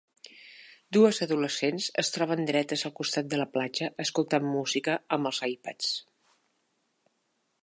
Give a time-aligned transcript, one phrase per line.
[0.95, 5.97] Dues adolescents es troben dretes al costat de la platja escoltant música amb els iPods.